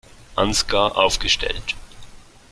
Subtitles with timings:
[0.35, 1.75] Ansgar aufgestellt.